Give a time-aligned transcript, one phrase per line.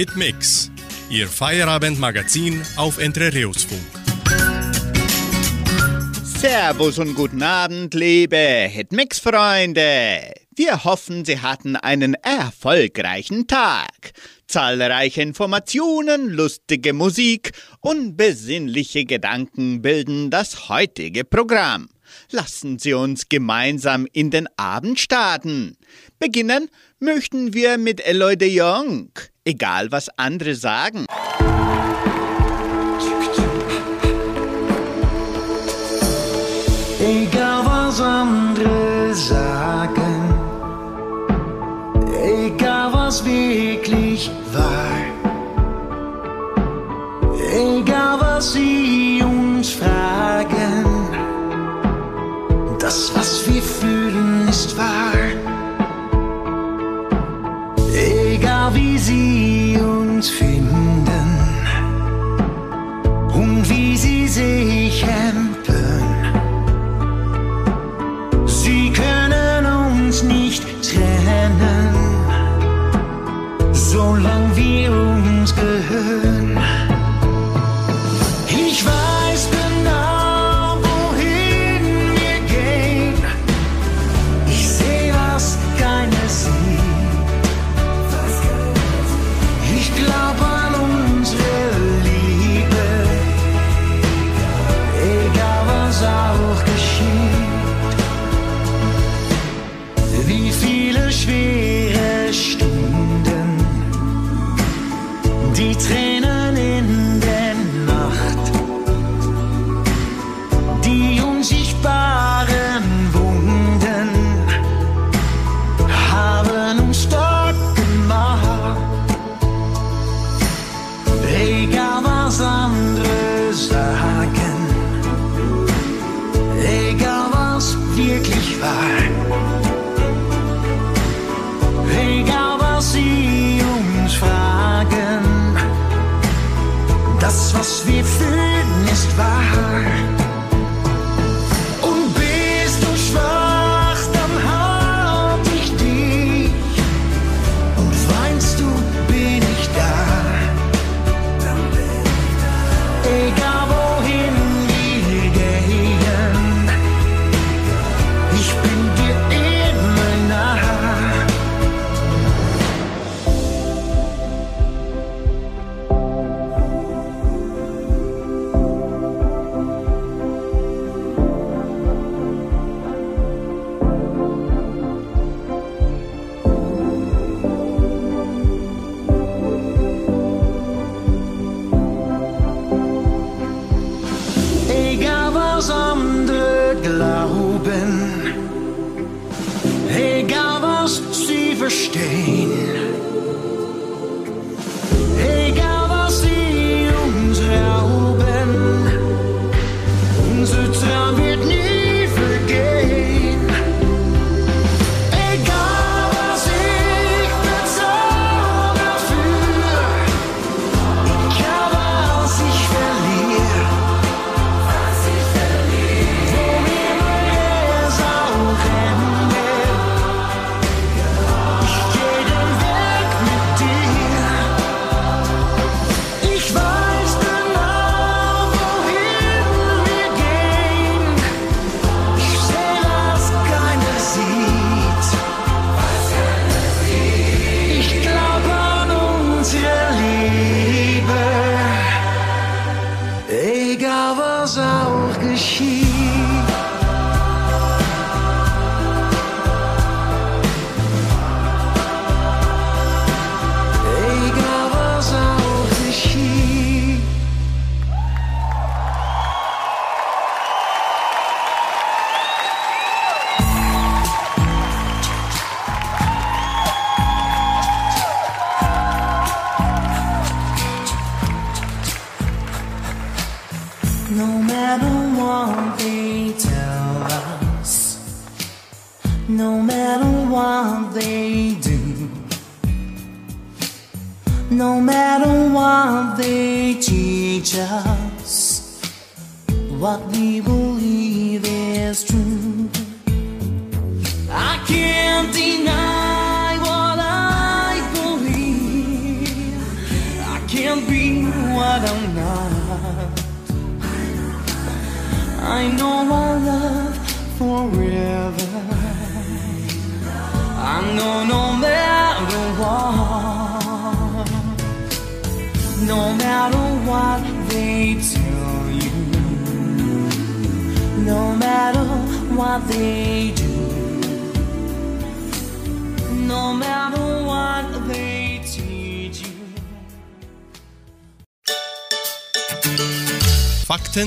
[0.00, 0.70] Hitmix,
[1.10, 3.82] Ihr Feierabendmagazin auf Entrerios-Funk.
[6.24, 10.32] Servus und guten Abend, liebe Hitmix-Freunde.
[10.56, 14.12] Wir hoffen, Sie hatten einen erfolgreichen Tag.
[14.46, 21.90] Zahlreiche Informationen, lustige Musik und besinnliche Gedanken bilden das heutige Programm.
[22.30, 25.76] Lassen Sie uns gemeinsam in den Abend starten.
[26.18, 26.70] Beginnen
[27.00, 29.10] möchten wir mit Eloy de Jong
[29.44, 31.06] egal was andere sagen.
[37.00, 40.34] Egal was andere sagen,
[42.22, 45.00] egal was wirklich war,
[47.52, 50.84] egal was sie uns fragen,
[52.78, 55.19] das was wir fühlen ist wahr.
[58.74, 61.28] wie sie uns finden
[63.32, 66.02] und wie sie sich hempen.
[68.46, 71.94] Sie können uns nicht trennen,
[73.72, 74.79] solange wir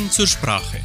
[0.04, 0.78] Fakten zur Sprache.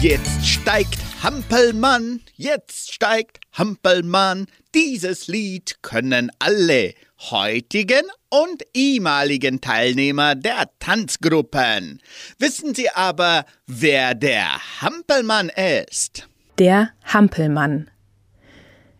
[0.00, 4.46] Jetzt steigt Hampelmann, jetzt steigt Hampelmann.
[4.74, 6.94] Dieses Lied können alle
[7.30, 12.00] heutigen und ehemaligen Teilnehmer der Tanzgruppen.
[12.38, 15.50] Wissen Sie aber, wer der Hampelmann
[15.84, 16.28] ist?
[16.58, 17.90] Der Hampelmann.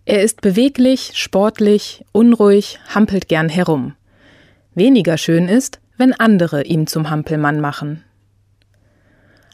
[0.04, 3.94] Er ist beweglich, sportlich, unruhig, hampelt gern herum.
[4.74, 8.04] Weniger schön ist, wenn andere ihm zum Hampelmann machen.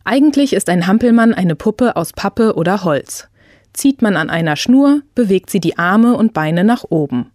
[0.05, 3.29] Eigentlich ist ein Hampelmann eine Puppe aus Pappe oder Holz.
[3.73, 7.31] Zieht man an einer Schnur, bewegt sie die Arme und Beine nach oben.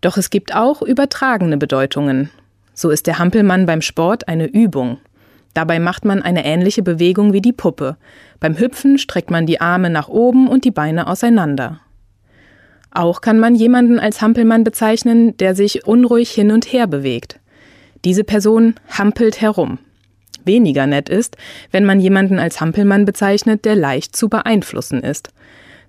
[0.00, 2.30] Doch es gibt auch übertragene Bedeutungen.
[2.74, 4.98] So ist der Hampelmann beim Sport eine Übung.
[5.54, 7.96] Dabei macht man eine ähnliche Bewegung wie die Puppe.
[8.40, 11.80] Beim Hüpfen streckt man die Arme nach oben und die Beine auseinander.
[12.90, 17.38] Auch kann man jemanden als Hampelmann bezeichnen, der sich unruhig hin und her bewegt.
[18.04, 19.78] Diese Person hampelt herum.
[20.44, 21.36] Weniger nett ist,
[21.70, 25.28] wenn man jemanden als Hampelmann bezeichnet, der leicht zu beeinflussen ist.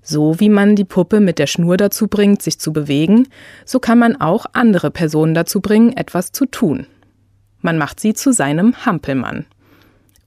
[0.03, 3.27] So wie man die Puppe mit der Schnur dazu bringt, sich zu bewegen,
[3.65, 6.87] so kann man auch andere Personen dazu bringen, etwas zu tun.
[7.61, 9.45] Man macht sie zu seinem Hampelmann.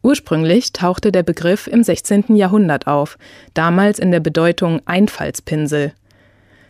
[0.03, 2.37] Ursprünglich tauchte der Begriff im 16.
[2.37, 3.19] Jahrhundert auf,
[3.55, 5.93] damals in der Bedeutung Einfallspinsel.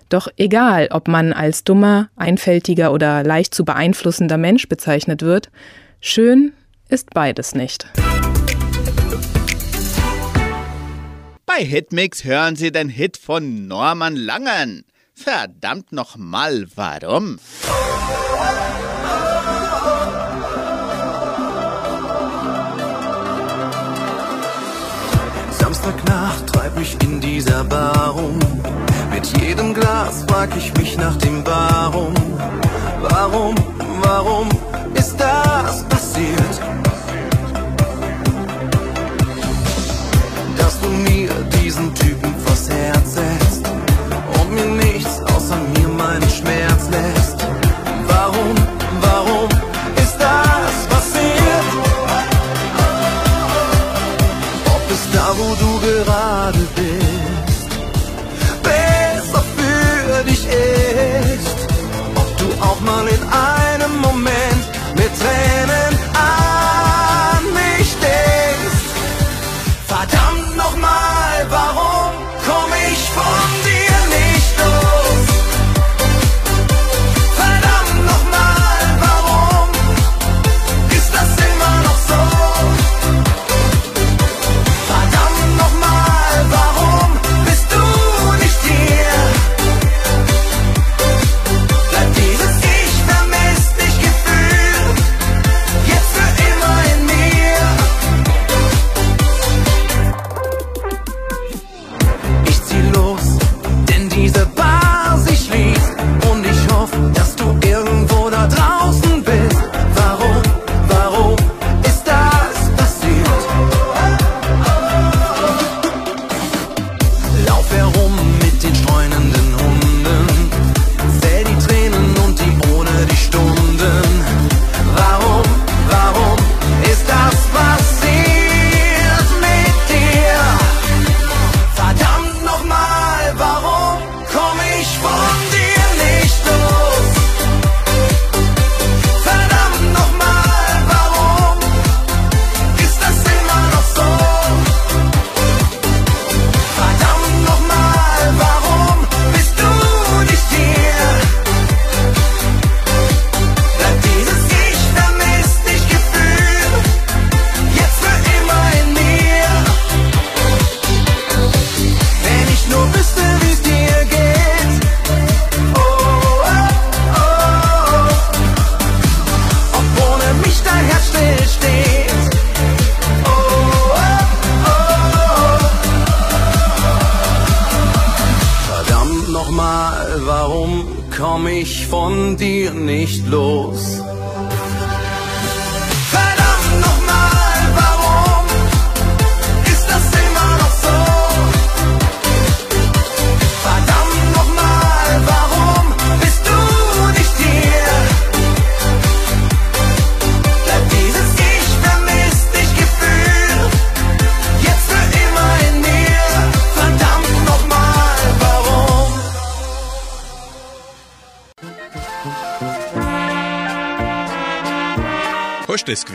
[0.09, 5.51] Doch egal, ob man als dummer, einfältiger oder leicht zu beeinflussender Mensch bezeichnet wird,
[6.01, 6.53] schön
[6.89, 7.87] ist beides nicht.
[11.45, 14.85] Bei Hitmix hören Sie den Hit von Norman Langen.
[15.15, 17.39] Verdammt nochmal, warum?
[25.51, 28.39] Samstagnacht treib mich in dieser Bar rum.
[29.17, 32.13] Mit jedem Glas frag ich mich nach dem Warum.
[33.01, 33.55] Warum,
[34.03, 34.47] warum
[34.93, 36.61] ist das passiert?
[40.59, 41.31] Dass du mir
[41.63, 42.06] diesen Typen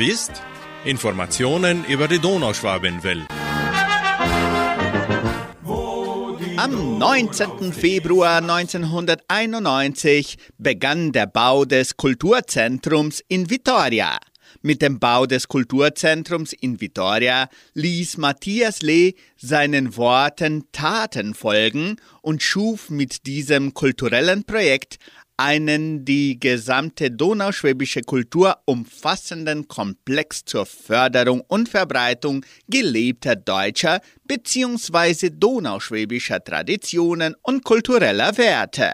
[0.02, 0.32] Gewusst?
[0.84, 3.28] Informationen über die Donauschwabenwelt.
[6.58, 7.72] Am 19.
[7.72, 14.18] Februar 1991 begann der Bau des Kulturzentrums in Vitoria.
[14.64, 22.42] Mit dem Bau des Kulturzentrums in Vitoria ließ Matthias Lee seinen Worten Taten folgen und
[22.42, 24.98] schuf mit diesem kulturellen Projekt
[25.38, 35.30] einen die gesamte donauschwäbische Kultur umfassenden Komplex zur Förderung und Verbreitung gelebter deutscher bzw.
[35.32, 38.92] donauschwäbischer Traditionen und kultureller Werte.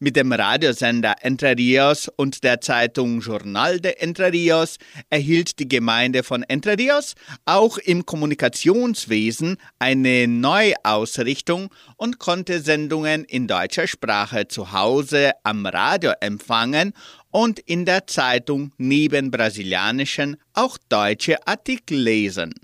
[0.00, 4.76] Mit dem Radiosender Entre Rios und der Zeitung Journal de Entre Rios
[5.10, 13.48] erhielt die Gemeinde von Entre Rios auch im Kommunikationswesen eine Neuausrichtung und konnte Sendungen in
[13.48, 16.92] deutscher Sprache zu Hause am Radio empfangen
[17.32, 22.54] und in der Zeitung neben brasilianischen auch deutsche Artikel lesen.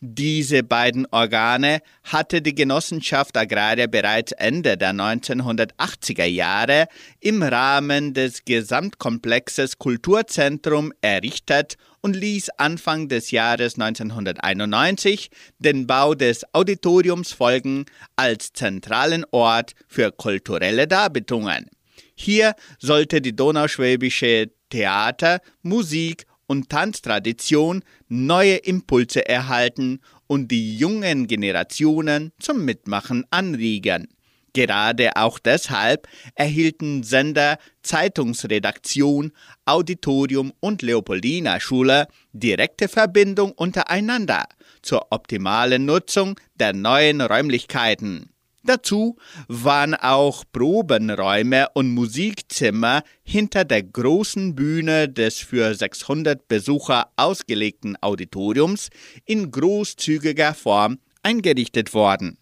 [0.00, 6.88] Diese beiden Organe hatte die Genossenschaft Agraria bereits Ende der 1980er Jahre
[7.20, 16.44] im Rahmen des Gesamtkomplexes Kulturzentrum errichtet und ließ Anfang des Jahres 1991 den Bau des
[16.52, 21.70] Auditoriums folgen als zentralen Ort für kulturelle Darbietungen.
[22.14, 32.32] Hier sollte die donauschwäbische Theater, Musik und Tanztradition neue Impulse erhalten und die jungen Generationen
[32.38, 34.08] zum Mitmachen anregen.
[34.54, 39.32] Gerade auch deshalb erhielten Sender, Zeitungsredaktion,
[39.64, 44.46] Auditorium und Leopoldina Schule direkte Verbindung untereinander
[44.80, 48.33] zur optimalen Nutzung der neuen Räumlichkeiten.
[48.66, 49.16] Dazu
[49.46, 58.88] waren auch Probenräume und Musikzimmer hinter der großen Bühne des für 600 Besucher ausgelegten Auditoriums
[59.26, 62.38] in großzügiger Form eingerichtet worden.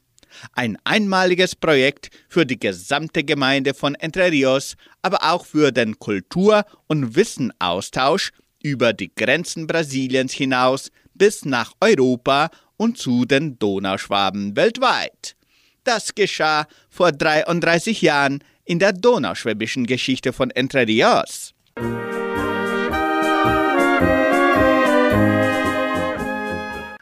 [0.53, 6.65] Ein einmaliges Projekt für die gesamte Gemeinde von Entre Rios, aber auch für den Kultur-
[6.87, 8.31] und Wissenaustausch
[8.63, 15.37] über die Grenzen Brasiliens hinaus bis nach Europa und zu den Donauschwaben weltweit.
[15.85, 21.53] Das geschah vor 33 Jahren in der donauschwäbischen Geschichte von Entre Rios.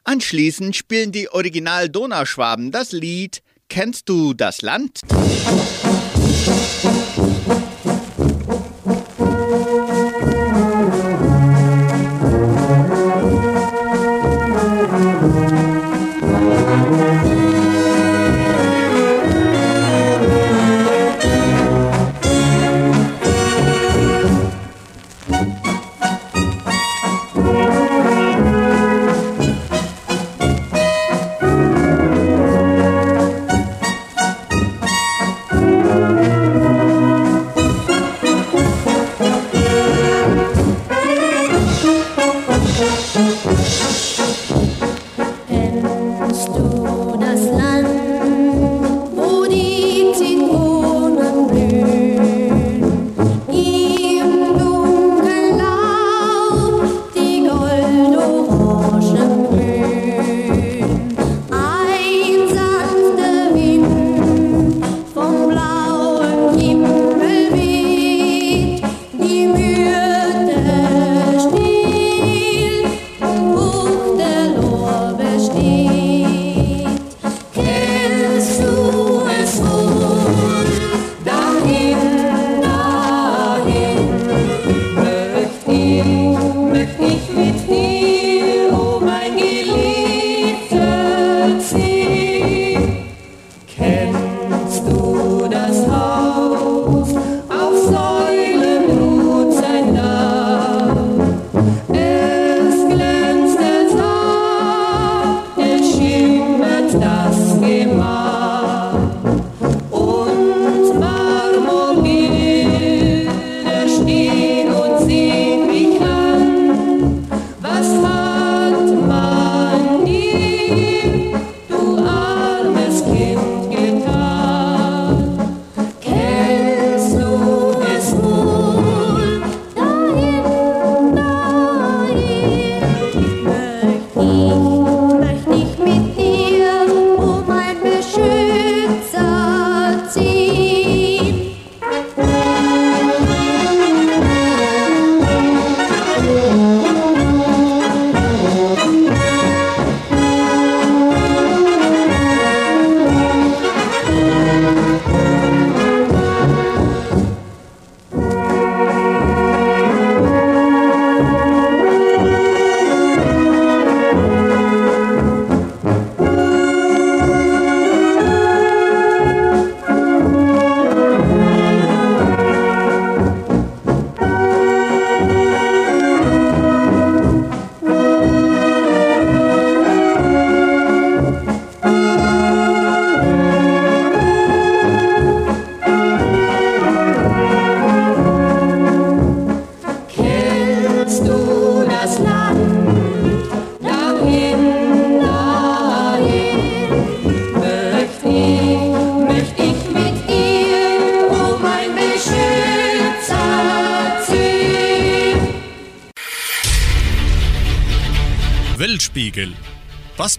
[0.05, 5.01] Anschließend spielen die Original-Donauschwaben das Lied Kennst du das Land?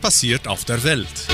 [0.02, 1.28] Passiert auf der Welt?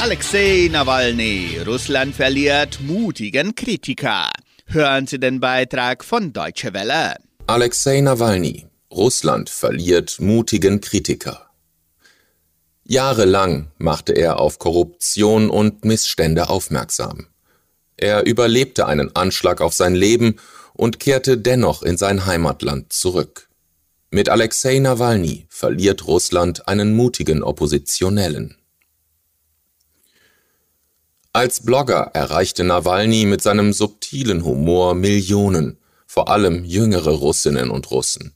[0.00, 4.30] Alexei Nawalny, Russland verliert mutigen Kritiker.
[4.66, 7.16] Hören Sie den Beitrag von Deutsche Welle.
[7.46, 11.50] Alexei Nawalny, Russland verliert mutigen Kritiker.
[12.84, 17.28] Jahrelang machte er auf Korruption und Missstände aufmerksam.
[17.96, 20.36] Er überlebte einen Anschlag auf sein Leben
[20.74, 23.48] und kehrte dennoch in sein Heimatland zurück.
[24.14, 28.58] Mit Alexei Nawalny verliert Russland einen mutigen Oppositionellen.
[31.32, 38.34] Als Blogger erreichte Nawalny mit seinem subtilen Humor Millionen, vor allem jüngere Russinnen und Russen.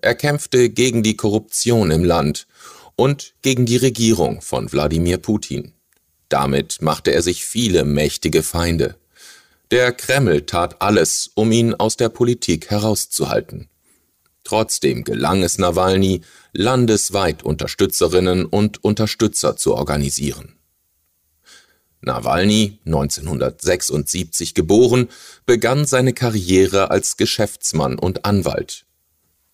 [0.00, 2.46] Er kämpfte gegen die Korruption im Land
[2.94, 5.72] und gegen die Regierung von Wladimir Putin.
[6.28, 8.94] Damit machte er sich viele mächtige Feinde.
[9.72, 13.68] Der Kreml tat alles, um ihn aus der Politik herauszuhalten.
[14.44, 16.20] Trotzdem gelang es Nawalny,
[16.52, 20.56] landesweit Unterstützerinnen und Unterstützer zu organisieren.
[22.02, 25.08] Nawalny, 1976 geboren,
[25.46, 28.84] begann seine Karriere als Geschäftsmann und Anwalt.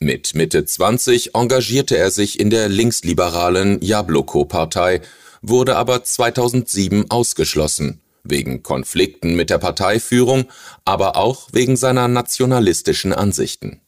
[0.01, 5.03] Mit Mitte 20 engagierte er sich in der linksliberalen Jabloko-Partei,
[5.43, 10.47] wurde aber 2007 ausgeschlossen, wegen Konflikten mit der Parteiführung,
[10.85, 13.81] aber auch wegen seiner nationalistischen Ansichten.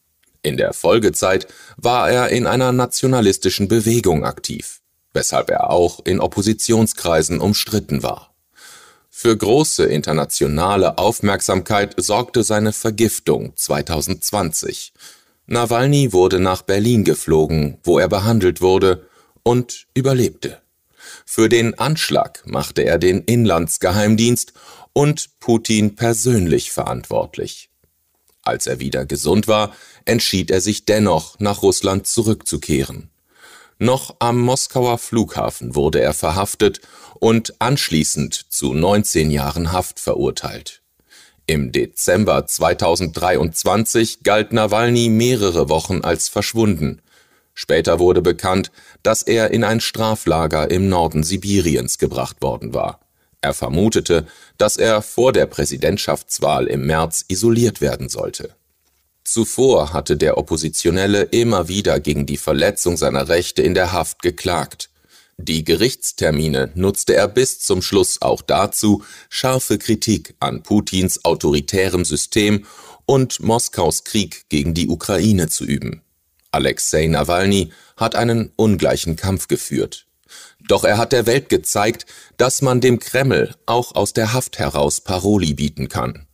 [0.42, 4.80] In der Folgezeit war er in einer nationalistischen Bewegung aktiv,
[5.12, 8.34] weshalb er auch in Oppositionskreisen umstritten war.
[9.08, 14.92] Für große internationale Aufmerksamkeit sorgte seine Vergiftung 2020.
[15.46, 19.06] Nawalny wurde nach Berlin geflogen, wo er behandelt wurde
[19.44, 20.60] und überlebte.
[21.24, 24.54] Für den Anschlag machte er den Inlandsgeheimdienst
[24.92, 27.70] und Putin persönlich verantwortlich.
[28.42, 29.72] Als er wieder gesund war,
[30.04, 33.10] entschied er sich dennoch, nach Russland zurückzukehren.
[33.78, 36.80] Noch am Moskauer Flughafen wurde er verhaftet
[37.18, 40.82] und anschließend zu 19 Jahren Haft verurteilt.
[41.46, 47.02] Im Dezember 2023 galt Nawalny mehrere Wochen als verschwunden.
[47.54, 48.70] Später wurde bekannt,
[49.02, 53.00] dass er in ein Straflager im Norden Sibiriens gebracht worden war.
[53.40, 58.54] Er vermutete, dass er vor der Präsidentschaftswahl im März isoliert werden sollte.
[59.24, 64.90] Zuvor hatte der Oppositionelle immer wieder gegen die Verletzung seiner Rechte in der Haft geklagt.
[65.38, 72.66] Die Gerichtstermine nutzte er bis zum Schluss auch dazu, scharfe Kritik an Putins autoritärem System
[73.06, 76.02] und Moskaus Krieg gegen die Ukraine zu üben.
[76.50, 80.06] Alexei Nawalny hat einen ungleichen Kampf geführt.
[80.68, 82.06] Doch er hat der Welt gezeigt,
[82.36, 86.26] dass man dem Kreml auch aus der Haft heraus Paroli bieten kann.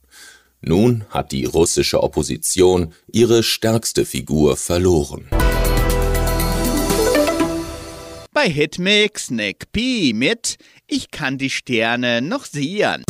[0.61, 5.29] Nun hat die russische Opposition ihre stärkste Figur verloren.
[8.33, 13.05] Bei Hitmix Nick P mit Ich kann die Sterne noch sehen.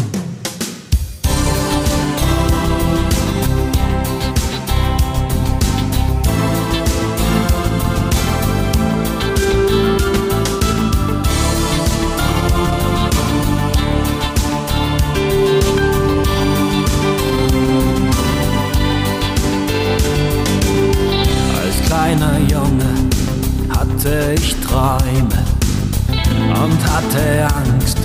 [26.98, 27.98] Hatte Angst,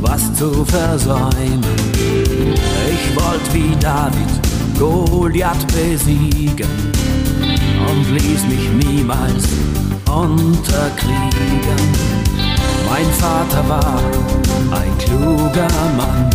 [0.00, 1.64] was zu versäumen.
[2.94, 4.30] Ich wollte wie David
[4.78, 6.70] Goliath besiegen
[7.88, 9.44] und ließ mich niemals
[10.06, 11.80] unterkriegen.
[12.88, 14.00] Mein Vater war
[14.78, 16.30] ein kluger Mann.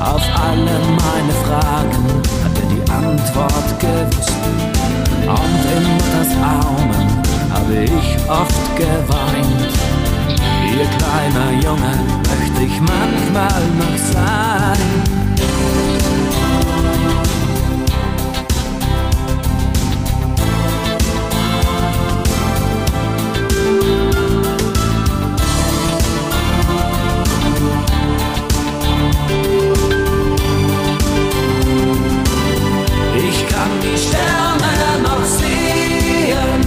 [0.00, 2.04] Auf alle meine Fragen
[2.44, 4.32] hat er die Antwort gewusst.
[5.26, 7.08] Und in Mutters Armen
[7.52, 9.99] habe ich oft geweint.
[10.72, 11.92] Ihr kleiner Junge
[12.28, 14.78] möchte ich manchmal noch sein.
[33.28, 36.62] Ich kann die Sterne noch sehen,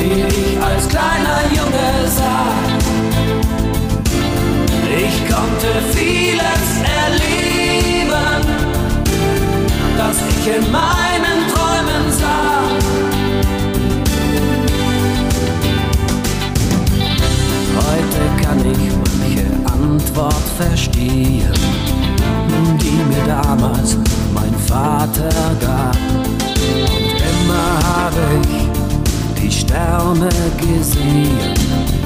[0.00, 1.69] die ich als kleiner Junge
[5.94, 6.66] vieles
[7.02, 8.42] erleben,
[9.96, 12.50] das ich in meinen Träumen sah.
[17.76, 18.82] Heute kann ich
[19.20, 21.52] manche Antwort verstehen,
[22.80, 23.96] die mir damals
[24.34, 25.96] mein Vater gab.
[25.96, 31.99] Und immer habe ich die Sterne gesehen,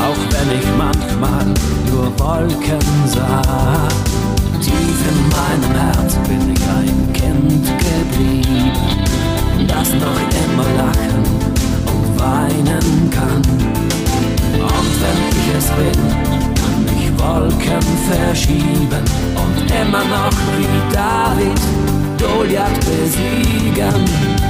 [0.00, 1.46] auch wenn ich manchmal
[1.90, 3.88] nur Wolken sah.
[4.60, 8.72] Tief in meinem Herz bin ich ein Kind geblieben,
[9.66, 11.24] das noch immer lachen
[11.92, 13.42] und weinen kann.
[14.54, 16.00] Und wenn ich es bin,
[16.60, 19.04] kann ich Wolken verschieben
[19.42, 21.60] und immer noch wie David
[22.18, 24.49] Goliath besiegen.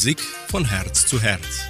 [0.00, 1.60] Musik von Herz zu Herz.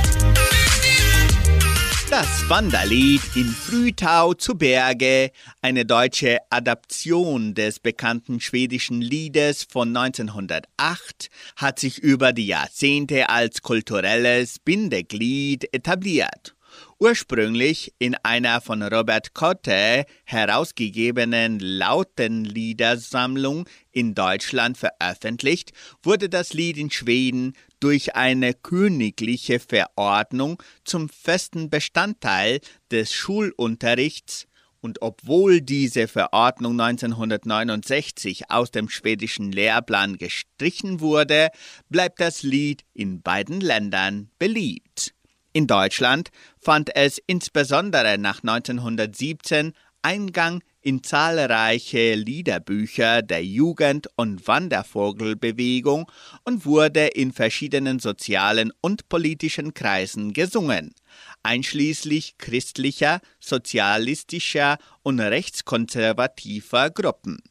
[2.09, 11.29] Das Wanderlied in Frühtau zu Berge, eine deutsche Adaption des bekannten schwedischen Liedes von 1908,
[11.57, 16.55] hat sich über die Jahrzehnte als kulturelles Bindeglied etabliert.
[17.03, 26.91] Ursprünglich in einer von Robert Kotte herausgegebenen Lautenliedersammlung in Deutschland veröffentlicht, wurde das Lied in
[26.91, 32.61] Schweden durch eine königliche Verordnung zum festen Bestandteil
[32.91, 34.47] des Schulunterrichts
[34.83, 41.49] und obwohl diese Verordnung 1969 aus dem schwedischen Lehrplan gestrichen wurde,
[41.89, 45.15] bleibt das Lied in beiden Ländern beliebt.
[45.53, 56.11] In Deutschland fand es insbesondere nach 1917 Eingang in zahlreiche Liederbücher der Jugend- und Wandervogelbewegung
[56.45, 60.95] und wurde in verschiedenen sozialen und politischen Kreisen gesungen,
[61.43, 67.43] einschließlich christlicher, sozialistischer und rechtskonservativer Gruppen.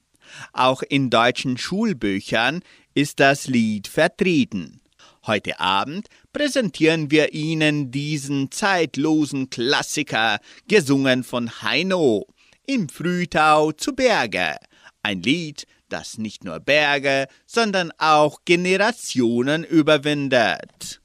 [0.54, 2.62] Auch in deutschen Schulbüchern
[2.94, 4.82] ist das Lied vertreten.
[5.26, 12.28] Heute Abend präsentieren wir Ihnen diesen zeitlosen Klassiker, gesungen von Heino,
[12.66, 14.58] im Frühtau zu Berge.
[15.02, 21.02] Ein Lied, das nicht nur Berge, sondern auch Generationen überwindet.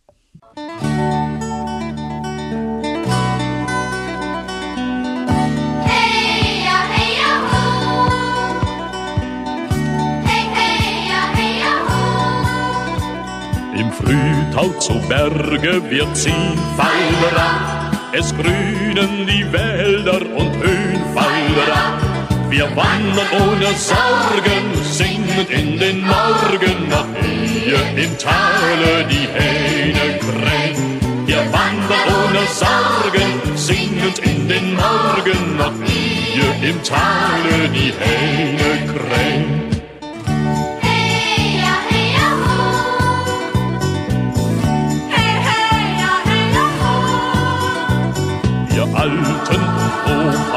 [13.99, 17.99] Frühtau zu Berge, wir ziehen Pfeile ran.
[18.13, 22.51] Es grünen die Wälder und Höhenpfeile ran.
[22.51, 31.27] Wir wandern ohne Sorgen, singend in den Morgen, nach hier im Tale die Hähne krähen.
[31.27, 39.74] Wir wandern ohne Sorgen, singend in den Morgen, nach hier im Tale die Hähne krähen.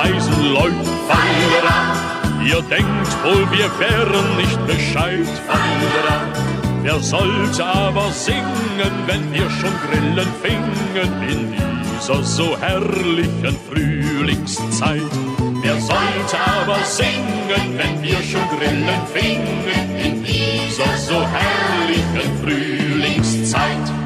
[0.07, 0.73] Hofeisenleut,
[1.07, 2.43] Fallera.
[2.43, 6.21] Ihr denkt wohl, wir wären nicht Bescheid, Fallera.
[6.81, 15.01] Wer sollte aber singen, wenn wir schon Grillen fingen in dieser so herrlichen Frühlingszeit?
[15.61, 23.96] Wer sollte aber singen, wenn wir schon Grillen fingen in dieser so herrlichen Frühlingszeit?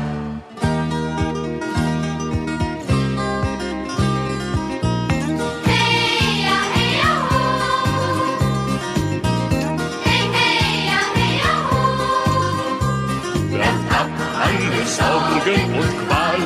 [15.43, 16.39] Sorgen und Qual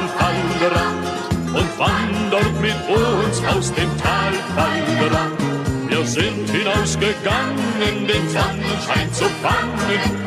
[0.60, 1.08] verlangt
[1.54, 4.34] und wandert mit uns aus dem Tal
[4.98, 5.90] verlangt.
[5.90, 9.74] Wir sind hinausgegangen, den Sonnenschein zu fangen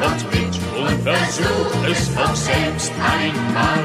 [0.04, 3.84] und mit und versucht es auch selbst einmal.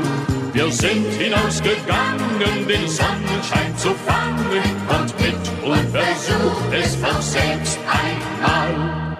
[0.51, 9.12] Wir sind hinausgegangen, den Sonnenschein zu fangen und mit und versucht es auch selbst einmal.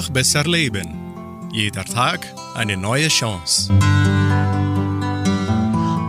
[0.00, 1.50] Einfach besser leben.
[1.52, 3.70] Jeder Tag eine neue Chance.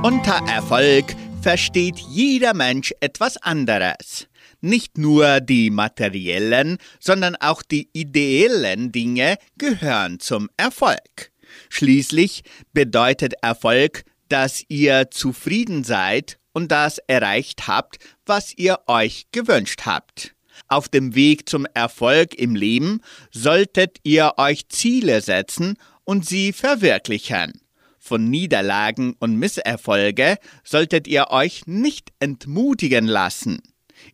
[0.02, 4.30] Unter Erfolg versteht jeder Mensch etwas anderes.
[4.62, 11.34] Nicht nur die materiellen, sondern auch die ideellen Dinge gehören zum Erfolg.
[11.68, 19.82] Schließlich bedeutet Erfolg, dass ihr zufrieden seid und das erreicht habt, was ihr euch gewünscht
[19.86, 20.34] habt.
[20.68, 27.62] Auf dem Weg zum Erfolg im Leben solltet ihr euch Ziele setzen und sie verwirklichen.
[28.00, 33.62] Von Niederlagen und Misserfolge solltet ihr euch nicht entmutigen lassen.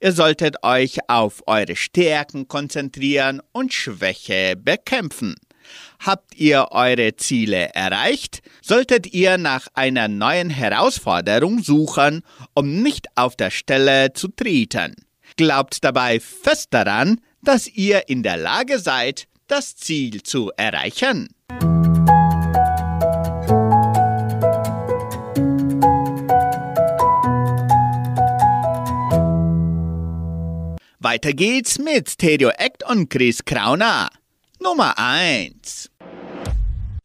[0.02, 5.36] Ihr solltet euch auf eure Stärken konzentrieren und Schwäche bekämpfen.
[6.00, 13.36] Habt ihr eure Ziele erreicht, solltet ihr nach einer neuen Herausforderung suchen, um nicht auf
[13.36, 14.96] der Stelle zu treten.
[15.38, 21.30] Glaubt dabei fest daran, dass ihr in der Lage seid, das Ziel zu erreichen.
[31.00, 34.10] Weiter geht's mit Stereo Act und Chris Krauner.
[34.60, 35.92] Nummer 1.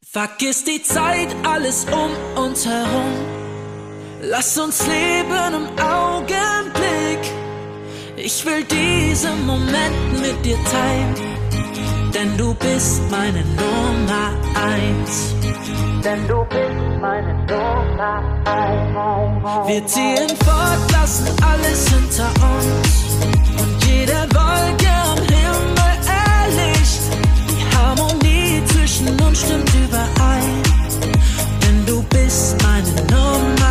[0.03, 3.13] Vergiss die Zeit, alles um uns herum.
[4.23, 6.72] Lass uns leben im Augenblick.
[8.17, 11.15] Ich will diesen Moment mit dir teilen,
[12.15, 15.35] denn du bist meine Nummer eins.
[16.05, 19.69] Denn du bist meine Nummer eins.
[19.69, 27.05] Wir ziehen fort, lassen alles hinter uns und jede Wolke am Himmel erlischt.
[27.49, 30.63] Die Harmonie zwischen uns stimmt überein,
[31.63, 33.62] denn du bist meine Nummer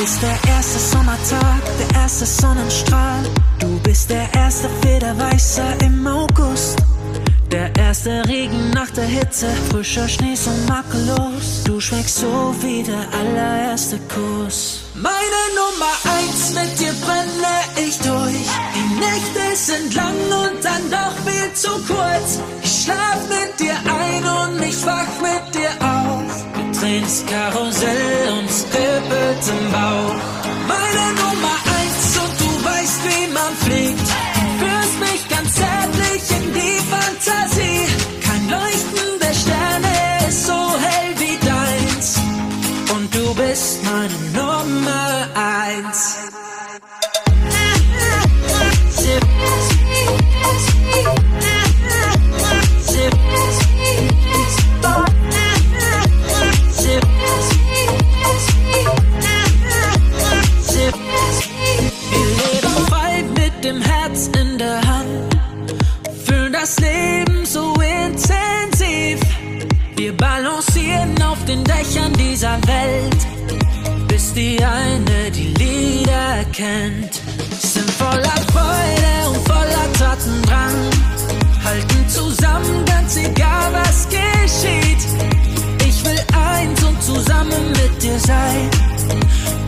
[0.00, 3.22] bist der erste Sommertag, der erste Sonnenstrahl.
[3.58, 6.78] Du bist der erste Federweißer im August.
[7.50, 11.62] Der erste Regen nach der Hitze, frischer Schnee so makellos.
[11.64, 14.80] Du schmeckst so wie der allererste Kuss.
[14.94, 17.54] Meine Nummer eins, mit dir brenne
[17.86, 18.48] ich durch.
[18.74, 22.40] Die Nächte sind lang und dann doch viel zu kurz.
[22.62, 26.53] Ich schlaf mit dir ein und ich wach mit dir auf.
[26.84, 30.16] Wir drehen das Karussell und kribbelt im Bauch.
[30.68, 34.03] Meine Nummer eins und du weißt, wie man fliegt.
[71.64, 73.26] Dächern dieser Welt,
[74.08, 77.20] bis die eine die Lieder kennt.
[77.58, 80.90] Sind voller Freude und voller Tatendrang,
[81.64, 85.02] halten zusammen, ganz egal was geschieht.
[85.86, 88.70] Ich will eins und zusammen mit dir sein,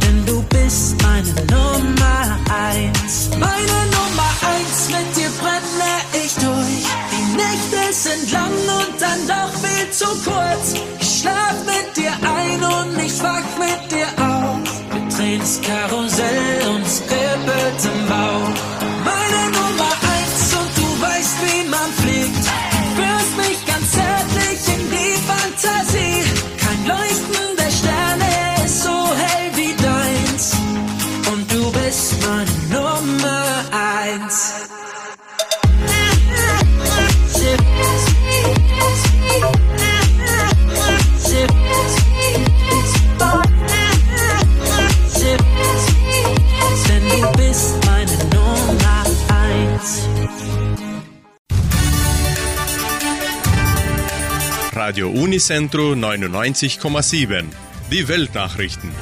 [0.03, 3.31] denn du bist meine Nummer eins.
[3.31, 5.93] Meine Nummer eins, mit dir brenne
[6.25, 6.87] ich durch.
[7.13, 10.75] Die Nächte sind lang und dann doch viel zu kurz.
[11.01, 14.61] Ich schlaf mit dir ein und ich wach mit dir auf.
[14.93, 17.01] Wir drehen das Karussell und es
[17.85, 18.76] im Bauch.
[54.87, 57.47] Radio Unicentro 99,7.
[57.91, 58.93] Die Weltnachrichten.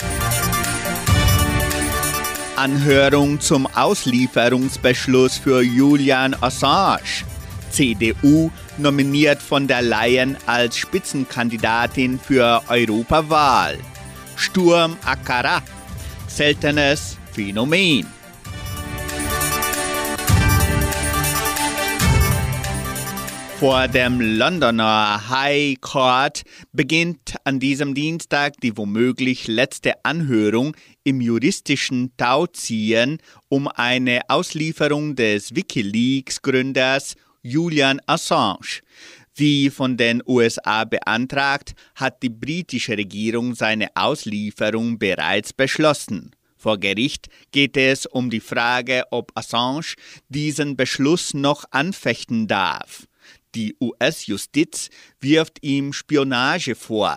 [2.57, 7.27] Anhörung zum Auslieferungsbeschluss für Julian Assange.
[7.70, 13.77] CDU nominiert von der Leyen als Spitzenkandidatin für Europawahl.
[14.37, 15.62] Sturm Akara.
[16.29, 18.07] Seltenes Phänomen.
[23.64, 26.42] Vor dem Londoner High Court
[26.74, 35.55] beginnt an diesem Dienstag die womöglich letzte Anhörung im juristischen Tauziehen um eine Auslieferung des
[35.55, 38.83] Wikileaks-Gründers Julian Assange.
[39.35, 46.33] Wie von den USA beantragt, hat die britische Regierung seine Auslieferung bereits beschlossen.
[46.59, 49.94] Vor Gericht geht es um die Frage, ob Assange
[50.29, 53.07] diesen Beschluss noch anfechten darf.
[53.55, 54.90] Die US-Justiz
[55.21, 57.17] wirft ihm Spionage vor.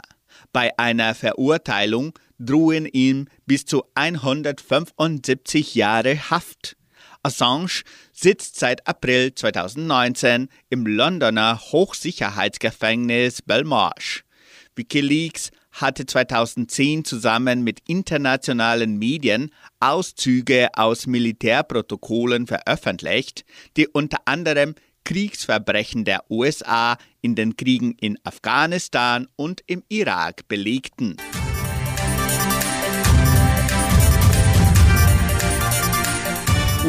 [0.53, 6.77] Bei einer Verurteilung drohen ihm bis zu 175 Jahre Haft.
[7.23, 7.81] Assange
[8.13, 14.23] sitzt seit April 2019 im Londoner Hochsicherheitsgefängnis Belmarsh.
[14.75, 23.43] Wikileaks hatte 2010 zusammen mit internationalen Medien Auszüge aus Militärprotokollen veröffentlicht,
[23.75, 24.75] die unter anderem
[25.07, 31.15] Kriegsverbrechen der USA in den Kriegen in Afghanistan und im Irak belegten.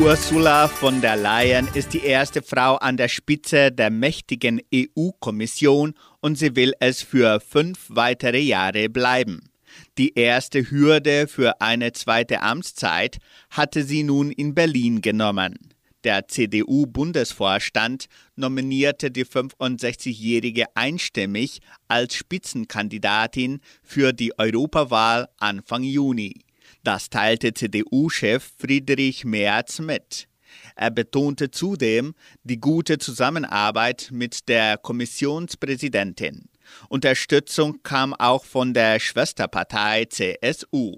[0.03, 6.37] Ursula von der Leyen ist die erste Frau an der Spitze der mächtigen EU-Kommission und
[6.37, 9.49] sie will es für fünf weitere Jahre bleiben.
[9.97, 13.19] Die erste Hürde für eine zweite Amtszeit
[13.51, 15.78] hatte sie nun in Berlin genommen.
[16.05, 18.07] Der CDU-Bundesvorstand
[18.37, 26.45] nominierte die 65-Jährige einstimmig als Spitzenkandidatin für die Europawahl Anfang Juni.
[26.85, 30.29] Das teilte CDU-Chef Friedrich Merz mit.
[30.77, 32.15] Er betonte zudem
[32.45, 36.49] die gute Zusammenarbeit mit der Kommissionspräsidentin.
[36.89, 40.97] Unterstützung kam auch von der Schwesterpartei CSU.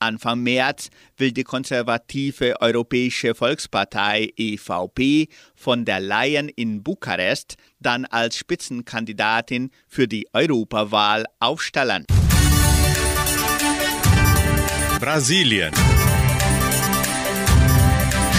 [0.00, 8.36] Anfang März will die konservative Europäische Volkspartei EVP von der Leyen in Bukarest dann als
[8.36, 12.04] Spitzenkandidatin für die Europawahl aufstellen.
[15.00, 15.72] Brasilien.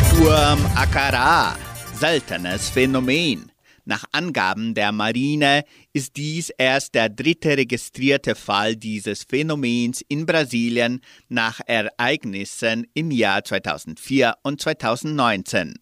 [0.08, 1.58] Sturm Akara,
[1.94, 3.52] seltenes Phänomen.
[3.90, 5.64] Nach Angaben der Marine
[5.94, 13.44] ist dies erst der dritte registrierte Fall dieses Phänomens in Brasilien nach Ereignissen im Jahr
[13.44, 15.74] 2004 und 2019.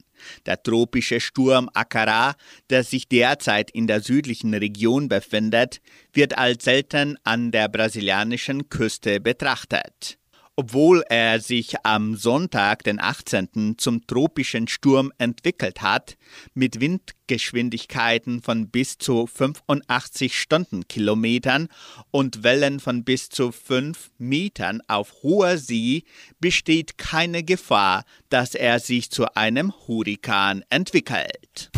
[0.45, 2.35] Der tropische Sturm Akara,
[2.69, 5.81] der sich derzeit in der südlichen Region befindet,
[6.13, 10.17] wird als selten an der brasilianischen Küste betrachtet.
[10.59, 13.75] Obwohl er sich am Sonntag, den 18.
[13.77, 16.17] zum tropischen Sturm entwickelt hat,
[16.55, 21.67] mit Windgeschwindigkeiten von bis zu 85 Stundenkilometern
[22.09, 26.05] und Wellen von bis zu 5 Metern auf hoher See,
[26.39, 31.69] besteht keine Gefahr, dass er sich zu einem Hurrikan entwickelt.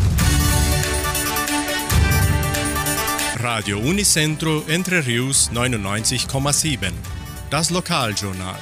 [3.36, 7.19] Radio Unicentro Entre Rius 99,7.
[7.50, 8.60] Das Lokaljournal.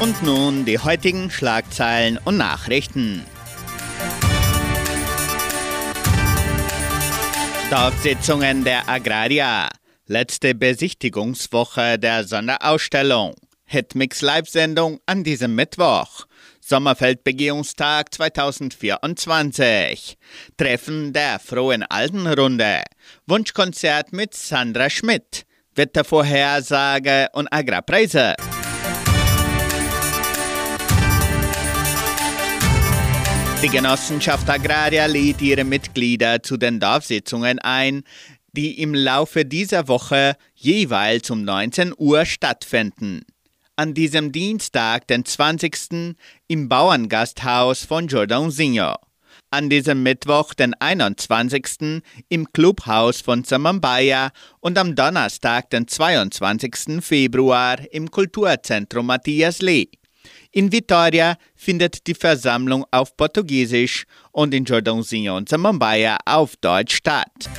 [0.00, 3.24] Und nun die heutigen Schlagzeilen und Nachrichten.
[7.70, 9.68] Dorfsitzungen der Agraria.
[10.06, 13.36] Letzte Besichtigungswoche der Sonderausstellung.
[13.64, 16.26] Hitmix Live-Sendung an diesem Mittwoch.
[16.60, 20.18] Sommerfeldbegehungstag 2024.
[20.56, 22.82] Treffen der Frohen Altenrunde.
[23.28, 25.46] Wunschkonzert mit Sandra Schmidt.
[25.80, 28.34] Wettervorhersage und Agrarpreise.
[33.62, 38.02] Die Genossenschaft Agraria lädt ihre Mitglieder zu den Dorfsitzungen ein,
[38.52, 43.22] die im Laufe dieser Woche jeweils um 19 Uhr stattfinden.
[43.76, 46.14] An diesem Dienstag, den 20.
[46.46, 49.00] im Bauerngasthaus von Jordan Senior.
[49.52, 52.02] An diesem Mittwoch, den 21.
[52.28, 54.30] im Clubhaus von Samambaya
[54.60, 57.02] und am Donnerstag, den 22.
[57.02, 59.88] Februar im Kulturzentrum Matthias Lee.
[60.52, 67.50] In Vitoria findet die Versammlung auf Portugiesisch und in Jordãozinho und Samambaia auf Deutsch statt.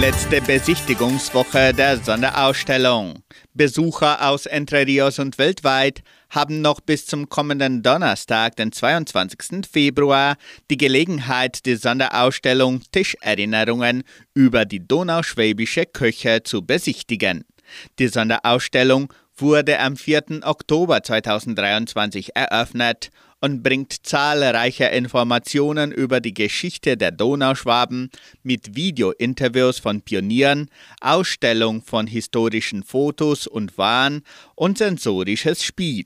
[0.00, 3.22] Letzte Besichtigungswoche der Sonderausstellung.
[3.54, 6.02] Besucher aus Entre Rios und weltweit
[6.34, 9.66] haben noch bis zum kommenden Donnerstag, den 22.
[9.70, 10.36] Februar,
[10.70, 14.02] die Gelegenheit, die Sonderausstellung Tischerinnerungen
[14.34, 17.44] über die donauschwäbische Köche zu besichtigen.
[17.98, 20.40] Die Sonderausstellung wurde am 4.
[20.42, 23.10] Oktober 2023 eröffnet
[23.40, 28.10] und bringt zahlreiche Informationen über die Geschichte der Donauschwaben
[28.42, 30.70] mit Videointerviews von Pionieren,
[31.00, 34.22] Ausstellung von historischen Fotos und Waren
[34.54, 36.04] und sensorisches Spiel.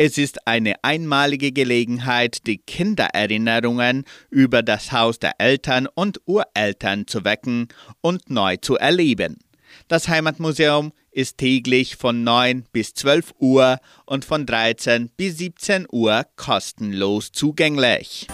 [0.00, 7.24] Es ist eine einmalige Gelegenheit, die Kindererinnerungen über das Haus der Eltern und Ureltern zu
[7.24, 7.66] wecken
[8.00, 9.38] und neu zu erleben.
[9.88, 16.24] Das Heimatmuseum ist täglich von 9 bis 12 Uhr und von 13 bis 17 Uhr
[16.36, 18.28] kostenlos zugänglich.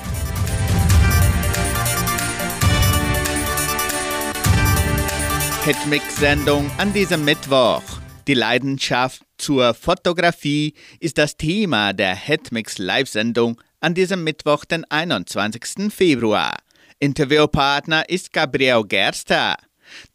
[5.64, 8.03] Hitmix-Sendung an diesem Mittwoch.
[8.26, 15.92] Die Leidenschaft zur Fotografie ist das Thema der Hitmix Live-Sendung an diesem Mittwoch, den 21.
[15.92, 16.56] Februar.
[17.00, 19.56] Interviewpartner ist Gabriel Gerster.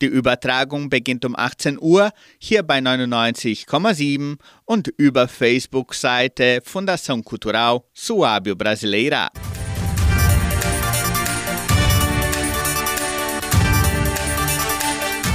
[0.01, 8.55] Die Übertragung beginnt um 18 Uhr hier bei 99,7 und über Facebook-Seite Fundação Cultural Suábio
[8.55, 9.30] Brasileira.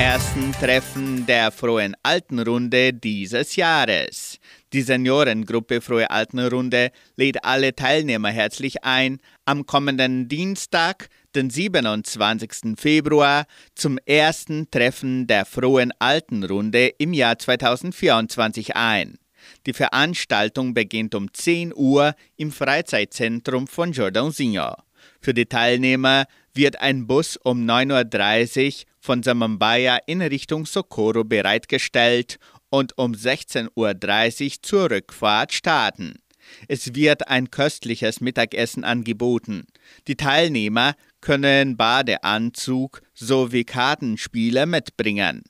[0.00, 4.40] Ersten Treffen der Frohen Altenrunde dieses Jahres.
[4.72, 12.76] Die Seniorengruppe Frohe Altenrunde lädt alle Teilnehmer herzlich ein, am kommenden Dienstag, den 27.
[12.76, 19.16] Februar zum ersten Treffen der Frohen Altenrunde im Jahr 2024 ein.
[19.66, 24.74] Die Veranstaltung beginnt um 10 Uhr im Freizeitzentrum von Jordãozinho.
[25.20, 32.38] Für die Teilnehmer wird ein Bus um 9.30 Uhr von Samambaia in Richtung Socorro bereitgestellt
[32.70, 36.14] und um 16.30 Uhr zur Rückfahrt starten.
[36.68, 39.66] Es wird ein köstliches Mittagessen angeboten.
[40.08, 45.42] Die Teilnehmer können Badeanzug sowie Kartenspiele mitbringen.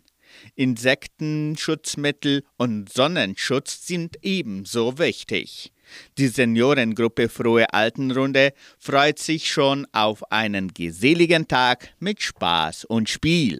[0.57, 5.73] Insektenschutzmittel und Sonnenschutz sind ebenso wichtig.
[6.19, 13.59] Die Seniorengruppe Frohe Altenrunde freut sich schon auf einen geselligen Tag mit Spaß und Spiel.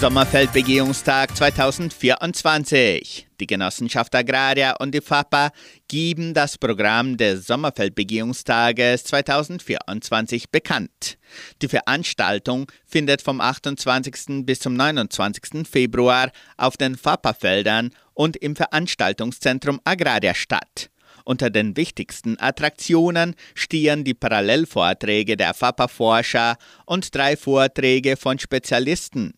[0.00, 3.26] Sommerfeldbegehungstag 2024.
[3.40, 5.50] Die Genossenschaft Agraria und die FAPA
[5.88, 11.18] geben das Programm des Sommerfeldbegehungstages 2024 bekannt.
[11.62, 14.46] Die Veranstaltung findet vom 28.
[14.46, 15.66] bis zum 29.
[15.68, 20.90] Februar auf den FAPA-Feldern und im Veranstaltungszentrum Agraria statt.
[21.24, 29.34] Unter den wichtigsten Attraktionen stehen die Parallelvorträge der FAPA-Forscher und drei Vorträge von Spezialisten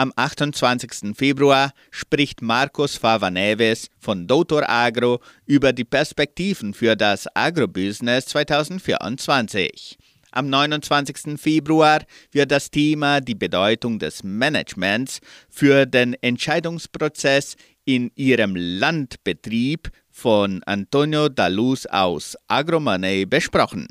[0.00, 1.14] am 28.
[1.14, 9.98] Februar spricht Marcos Fava Neves von Doutor Agro über die Perspektiven für das Agrobusiness 2024.
[10.30, 11.38] Am 29.
[11.38, 15.20] Februar wird das Thema die Bedeutung des Managements
[15.50, 23.86] für den Entscheidungsprozess in ihrem Landbetrieb von Antonio Daluz aus Agromoney besprochen.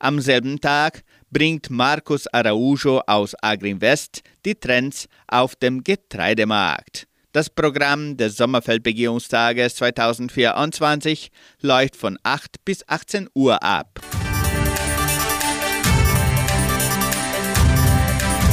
[0.00, 7.08] Am selben Tag bringt Markus Araujo aus Agrinvest die Trends auf dem Getreidemarkt.
[7.32, 14.00] Das Programm des Sommerfeldbegehungstages 2024 läuft von 8 bis 18 Uhr ab.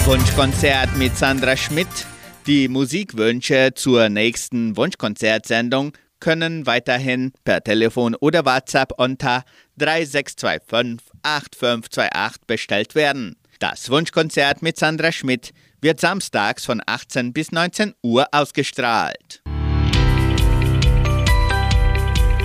[0.06, 2.08] Wunschkonzert mit Sandra Schmidt.
[2.48, 9.44] Die Musikwünsche zur nächsten Wunschkonzertsendung können weiterhin per Telefon oder WhatsApp unter
[9.82, 13.36] 3625 8528 bestellt werden.
[13.60, 15.52] Das Wunschkonzert mit Sandra Schmidt
[15.82, 19.42] wird samstags von 18 bis 19 Uhr ausgestrahlt.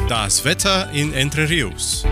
[0.09, 2.05] Das Wetter in Entre Rios.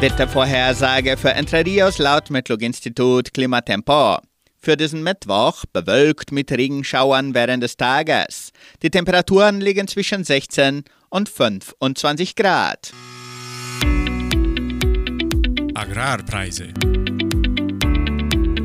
[0.00, 4.18] Wettervorhersage für Entre Rios laut Metlog-Institut Klimatempo.
[4.62, 8.50] Für diesen Mittwoch bewölkt mit Regenschauern während des Tages.
[8.82, 12.92] Die Temperaturen liegen zwischen 16 und 25 Grad.
[15.80, 16.68] Agrarpreise.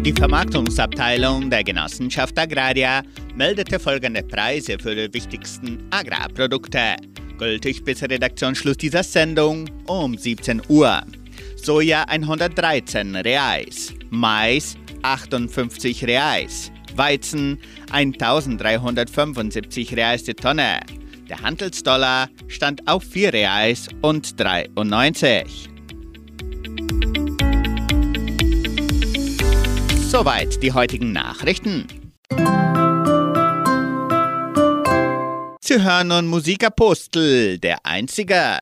[0.03, 3.03] Die Vermarktungsabteilung der Genossenschaft Agraria
[3.35, 6.97] meldete folgende Preise für die wichtigsten Agrarprodukte.
[7.37, 11.03] Gültig bis Redaktionsschluss dieser Sendung um 17 Uhr.
[11.55, 17.59] Soja 113 Reais, Mais 58 Reais, Weizen
[17.91, 20.81] 1375 Reais die Tonne.
[21.29, 25.69] Der Handelsdollar stand auf 4 Reais und 93.
[30.17, 31.87] Soweit die heutigen Nachrichten.
[35.59, 38.59] Sie hören nun Musikapostel, der Einzige.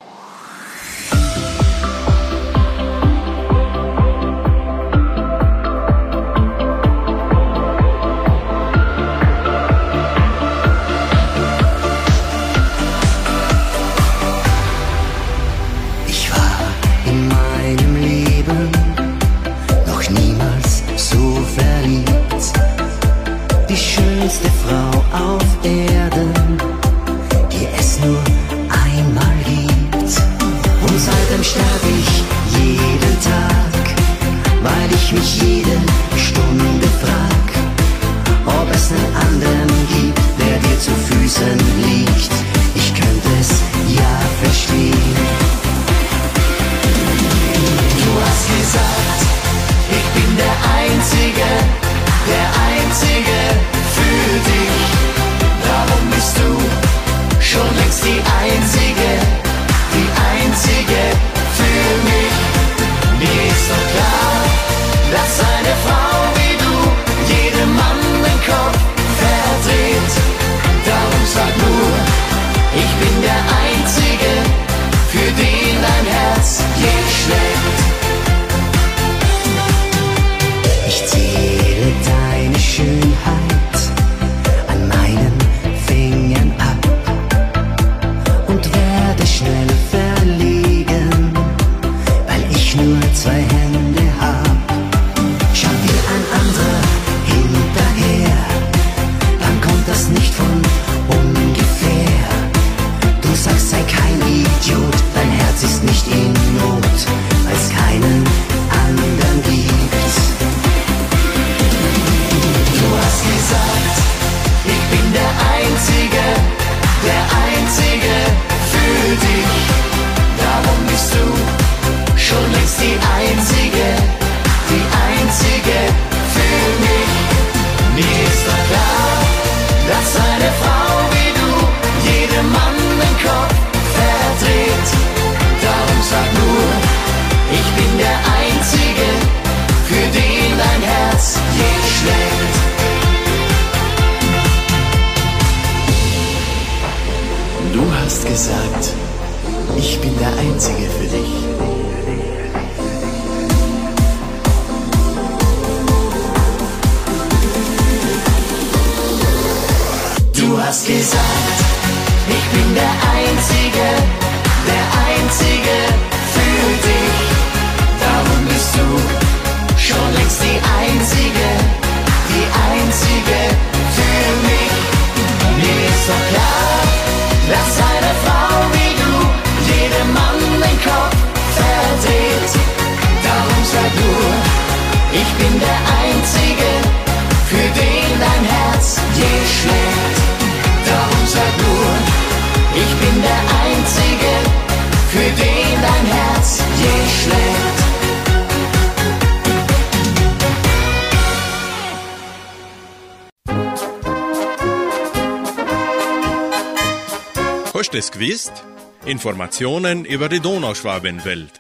[209.23, 211.53] Informationen über die Donauschwabenwelt.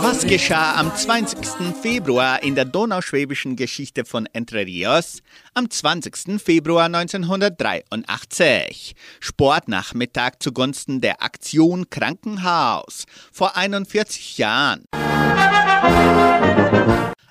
[0.00, 1.38] Was geschah am 20.
[1.80, 5.22] Februar in der donauschwäbischen Geschichte von Entre Rios?
[5.54, 6.42] Am 20.
[6.42, 8.96] Februar 1983.
[9.20, 13.04] Sportnachmittag zugunsten der Aktion Krankenhaus.
[13.30, 14.86] Vor 41 Jahren.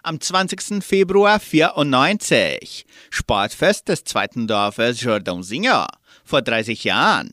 [0.01, 0.81] Am 20.
[0.81, 2.85] Februar 1994.
[3.09, 5.87] Sportfest des zweiten Dorfes Jordan Jordãozinho.
[6.23, 7.31] Vor 30 Jahren.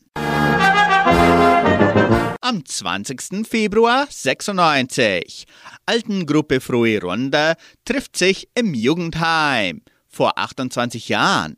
[2.40, 3.46] Am 20.
[3.46, 5.44] Februar 96.
[5.84, 9.82] Altengruppe Frühe Runde trifft sich im Jugendheim.
[10.08, 11.56] Vor 28 Jahren.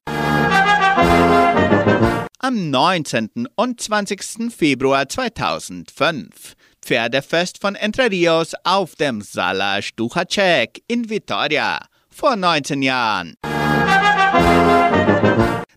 [2.42, 3.46] Am 19.
[3.54, 4.52] und 20.
[4.52, 6.54] Februar 2005.
[6.82, 11.78] Pferdefest von Entre Rios auf dem Sala Stuchacek in Vitoria.
[12.08, 13.34] Vor 19 Jahren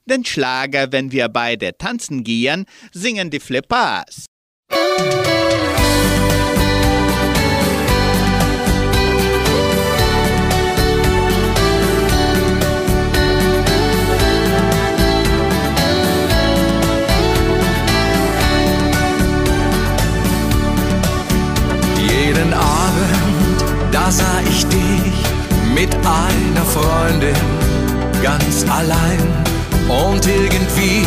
[0.06, 4.26] den Schlager, wenn wir beide tanzen gehen, singen die Flippers.
[21.98, 27.36] Jeden Abend, da sah ich dich mit einer Freundin
[28.22, 29.53] ganz allein
[29.90, 31.06] und irgendwie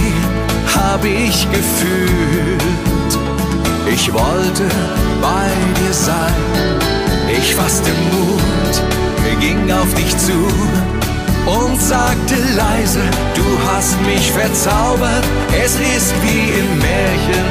[0.75, 3.13] hab ich gefühlt,
[3.91, 4.65] ich wollte
[5.21, 5.49] bei
[5.81, 6.35] dir sein.
[7.39, 10.47] Ich fasste Mut, ging auf dich zu
[11.47, 13.01] und sagte leise,
[13.35, 17.47] du hast mich verzaubert, es ist wie im Märchen.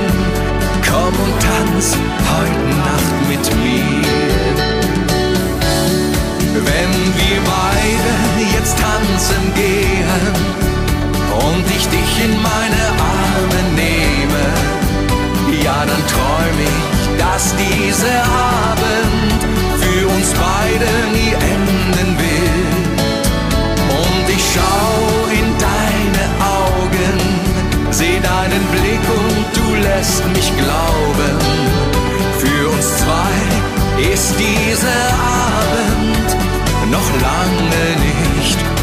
[0.87, 1.95] Komm und tanz
[2.31, 4.05] heute Nacht mit mir.
[6.53, 10.74] Wenn wir beide jetzt tanzen gehen
[11.51, 12.83] und ich dich in meine
[13.13, 14.43] Arme nehme,
[15.63, 18.19] ja dann träum ich, dass dieser
[18.71, 19.39] Abend
[19.81, 22.65] für uns beide nie enden will.
[24.03, 24.87] Und ich schau
[25.39, 26.25] in deine
[26.59, 27.15] Augen,
[27.91, 31.35] seh deinen Blick und du lässt mich glauben,
[32.41, 33.35] für uns zwei
[34.13, 35.01] ist dieser
[35.41, 36.29] Abend
[36.91, 38.74] noch lange nicht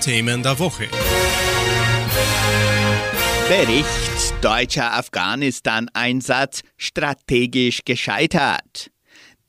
[0.00, 0.88] Themen der Woche.
[3.48, 8.90] Bericht deutscher Afghanistan-Einsatz strategisch gescheitert.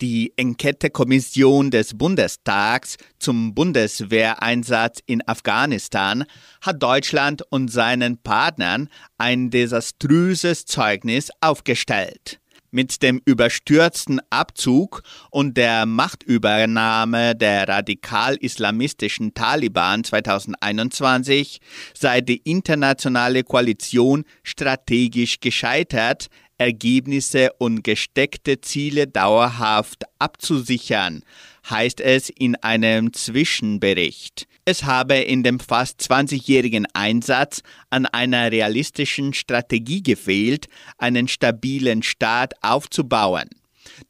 [0.02, 6.26] Die Enquete-Kommission des Bundestags zum Bundeswehreinsatz in Afghanistan
[6.60, 12.41] hat Deutschland und seinen Partnern ein desaströses Zeugnis aufgestellt.
[12.74, 21.60] Mit dem überstürzten Abzug und der Machtübernahme der radikal-islamistischen Taliban 2021
[21.94, 31.24] sei die internationale Koalition strategisch gescheitert, Ergebnisse und gesteckte Ziele dauerhaft abzusichern,
[31.70, 34.48] heißt es in einem Zwischenbericht.
[34.66, 42.54] Es habe in dem fast 20-jährigen Einsatz an einer realistischen Strategie gefehlt, einen stabilen Staat
[42.62, 43.50] aufzubauen.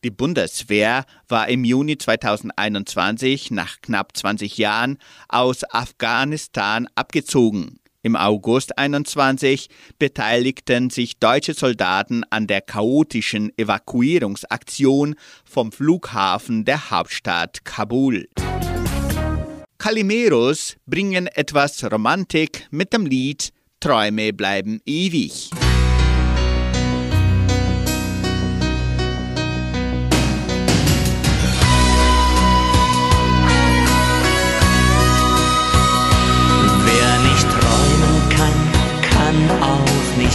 [0.04, 4.97] Die Bundeswehr war im Juni 2021 nach knapp 20 Jahren
[5.30, 7.81] aus Afghanistan abgezogen.
[8.04, 17.64] Im August 21 beteiligten sich deutsche Soldaten an der chaotischen Evakuierungsaktion vom Flughafen der Hauptstadt
[17.64, 18.28] Kabul.
[19.78, 25.49] Calimeros bringen etwas Romantik mit dem Lied Träume bleiben ewig.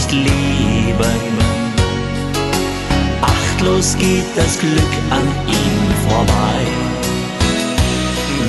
[0.07, 1.37] Nicht leben.
[3.21, 6.59] Achtlos geht das Glück an ihm vorbei.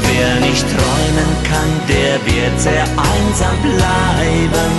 [0.03, 4.73] Wer nicht träumen kann, der wird sehr einsam bleiben.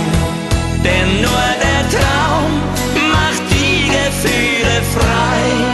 [0.84, 2.50] Denn nur der Traum
[3.10, 5.69] macht die Gefühle frei.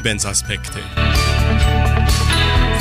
[0.00, 0.78] Lebensaspekte.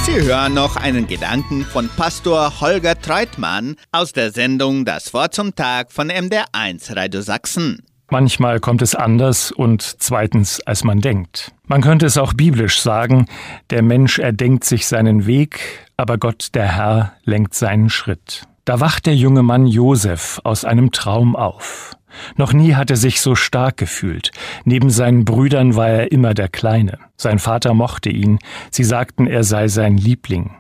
[0.06, 5.54] Sie hören noch einen Gedanken von Pastor Holger Treutmann aus der Sendung Das Wort zum
[5.54, 7.84] Tag von MDR1 Radio Sachsen.
[8.10, 11.52] Manchmal kommt es anders und zweitens, als man denkt.
[11.68, 13.26] Man könnte es auch biblisch sagen,
[13.70, 15.60] der Mensch erdenkt sich seinen Weg,
[15.98, 18.44] aber Gott, der Herr, lenkt seinen Schritt.
[18.64, 21.98] Da wacht der junge Mann Josef aus einem Traum auf.
[22.36, 24.32] Noch nie hat er sich so stark gefühlt.
[24.66, 27.00] Neben seinen Brüdern war er immer der Kleine.
[27.18, 28.40] Sein Vater mochte ihn,
[28.72, 30.52] sie sagten, er sei sein Liebling.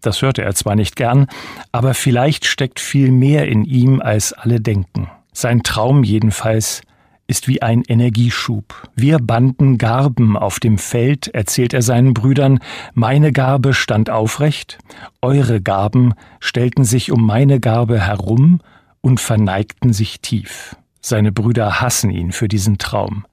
[0.00, 1.26] Das hörte er zwar nicht gern,
[1.72, 5.08] aber vielleicht steckt viel mehr in ihm, als alle denken.
[5.32, 6.82] Sein Traum jedenfalls
[7.28, 8.88] ist wie ein Energieschub.
[8.94, 12.58] Wir banden Garben auf dem Feld, erzählt er seinen Brüdern,
[12.94, 14.78] meine Garbe stand aufrecht,
[15.20, 18.60] eure Garben stellten sich um meine Garbe herum
[19.02, 20.74] und verneigten sich tief.
[21.00, 23.24] Seine Brüder hassen ihn für diesen Traum.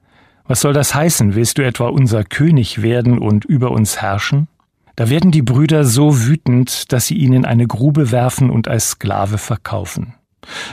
[0.46, 1.34] Was soll das heißen?
[1.34, 4.48] Willst du etwa unser König werden und über uns herrschen?
[4.94, 8.90] Da werden die Brüder so wütend, dass sie ihn in eine Grube werfen und als
[8.90, 10.14] Sklave verkaufen.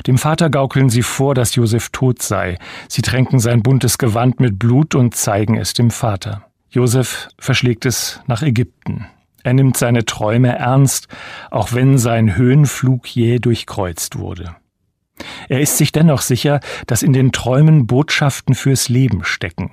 [0.07, 2.57] Dem Vater gaukeln sie vor, dass Josef tot sei.
[2.87, 6.45] Sie tränken sein buntes Gewand mit Blut und zeigen es dem Vater.
[6.69, 9.07] Josef verschlägt es nach Ägypten.
[9.43, 11.07] Er nimmt seine Träume ernst,
[11.51, 14.55] auch wenn sein Höhenflug jäh durchkreuzt wurde.
[15.49, 19.71] Er ist sich dennoch sicher, dass in den Träumen Botschaften fürs Leben stecken.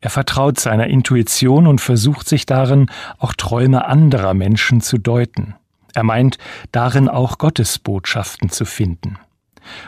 [0.00, 5.54] Er vertraut seiner Intuition und versucht sich darin, auch Träume anderer Menschen zu deuten.
[5.94, 6.38] Er meint,
[6.72, 9.18] darin auch Gottes Botschaften zu finden.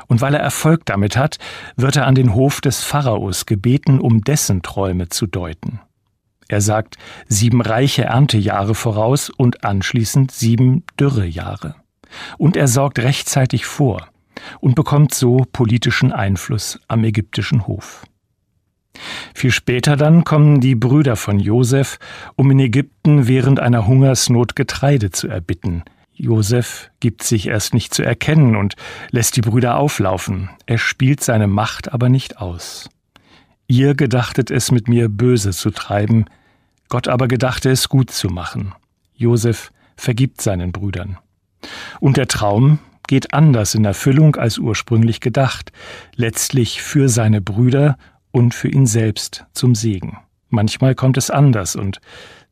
[0.07, 1.39] Und weil er Erfolg damit hat,
[1.77, 5.81] wird er an den Hof des Pharaos gebeten, um dessen Träume zu deuten.
[6.47, 11.75] Er sagt sieben reiche Erntejahre voraus und anschließend sieben Dürrejahre.
[12.39, 14.07] Und er sorgt rechtzeitig vor
[14.61, 18.05] und bekommt so politischen Einfluss am ägyptischen Hof.
[19.35, 21.99] Viel später dann kommen die Brüder von Josef,
[22.37, 25.83] um in Ägypten während einer Hungersnot Getreide zu erbitten.
[26.13, 28.77] Josef gibt sich erst nicht zu erkennen und
[29.11, 30.49] lässt die Brüder auflaufen.
[30.67, 32.89] Er spielt seine Macht aber nicht aus.
[33.67, 36.27] Ihr gedachtet es mit mir böse zu treiben,
[36.89, 38.75] Gott aber gedachte es gut zu machen.
[39.15, 41.19] Josef vergibt seinen Brüdern.
[41.99, 45.73] Und der Traum geht anders in Erfüllung als ursprünglich gedacht,
[46.17, 47.97] letztlich für seine Brüder
[48.31, 50.19] und für ihn selbst zum Segen.
[50.49, 52.01] Manchmal kommt es anders und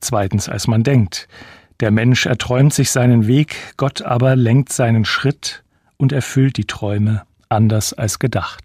[0.00, 1.28] zweitens als man denkt.
[1.80, 5.64] Der Mensch erträumt sich seinen Weg, Gott aber lenkt seinen Schritt
[5.96, 8.62] und erfüllt die Träume anders als gedacht.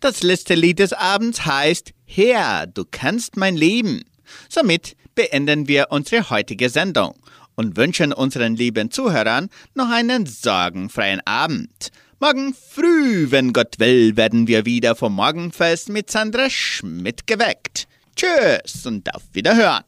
[0.00, 4.04] Das letzte Lied des Abends heißt Herr, du kennst mein Leben.
[4.48, 7.14] Somit beenden wir unsere heutige Sendung
[7.56, 11.90] und wünschen unseren lieben Zuhörern noch einen sorgenfreien Abend.
[12.20, 17.88] Morgen früh, wenn Gott will, werden wir wieder vom Morgenfest mit Sandra Schmidt geweckt.
[18.14, 19.82] Tschüss und auf Wiederhören.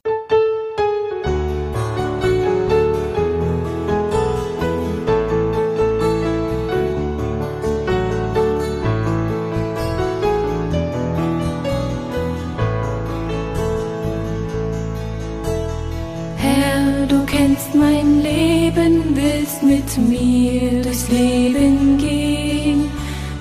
[17.58, 22.90] Kennst mein Leben, willst mit mir durchs Leben gehen.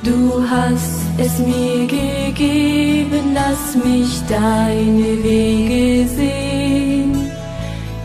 [0.03, 7.31] Du hast es mir gegeben, lass mich deine Wege sehen.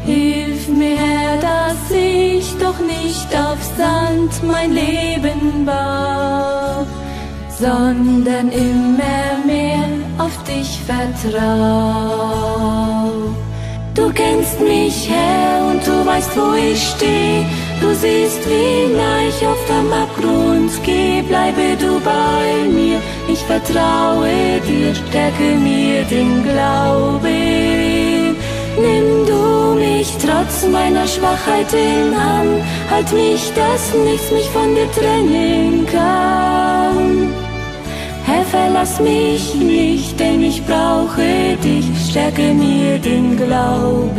[0.04, 6.86] Hilf mir, Herr, dass ich doch nicht auf Sand mein Leben baue,
[7.58, 9.88] sondern immer mehr
[10.18, 12.12] auf dich vertrau.
[14.14, 17.46] Du kennst mich, Herr, und du weißt, wo ich steh.
[17.80, 21.22] Du siehst, wie nah ich auf dem Abgrund geh.
[21.22, 28.36] Bleibe du bei mir, ich vertraue dir, stärke mir den Glauben.
[28.76, 34.92] Nimm du mich trotz meiner Schwachheit in Hand, halt mich, dass nichts mich von dir
[34.92, 37.41] trennen kann.
[38.52, 44.12] Verlass mich nicht, denn ich brauche dich, stärke mir den Glauben.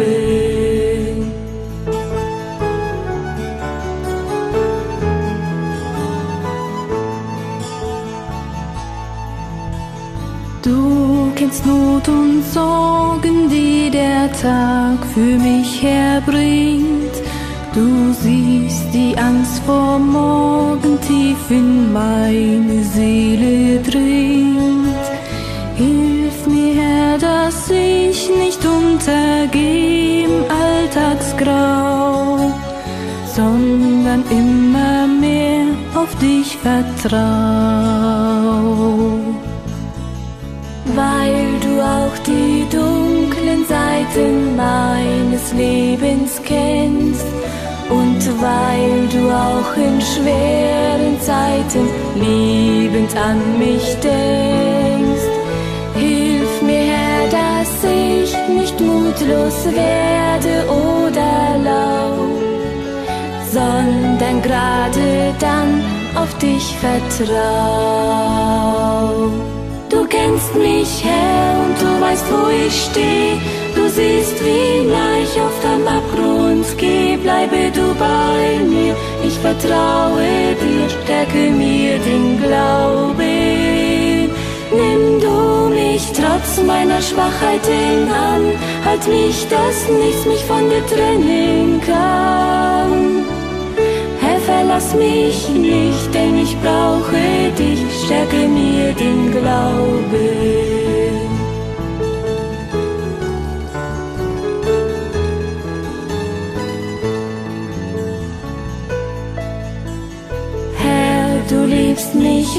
[10.63, 17.02] Du kennst Not und Sorgen, die der Tag für mich herbringt.
[17.73, 25.05] Du siehst die Angst vor morgen tief in meine Seele dringt.
[25.75, 32.51] Hilf mir, Herr, dass ich nicht untergehe im Alltagsgrau,
[33.35, 35.65] sondern immer mehr
[35.95, 37.23] auf dich vertrau.
[40.95, 47.12] Weil du auch die dunklen Seiten meines Lebens kennst,
[47.89, 55.27] und weil du auch in schweren Zeiten liebend an mich denkst,
[55.95, 62.29] hilf mir, Herr, dass ich nicht mutlos werde oder lau,
[63.51, 65.83] sondern gerade dann
[66.15, 67.33] auf dich vertrau.
[69.89, 73.62] Du kennst mich, Herr, und du weißt, wo ich steh.
[73.75, 77.17] Du siehst, wie nah ich auf dem Abgrund geh.
[77.17, 78.95] Bleibe du bei mir,
[79.25, 84.29] ich vertraue dir, stärke mir den Glauben.
[84.71, 90.85] Nimm du mich trotz meiner Schwachheit in Hand, halt mich, dass nichts mich von dir
[90.87, 93.25] trennen kann.
[94.19, 100.72] Herr, verlass mich nicht, denn ich brauche dich, stärke mir den Glauben.